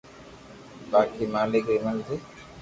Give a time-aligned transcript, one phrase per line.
[0.91, 2.17] باقي مالڪ ري مرزي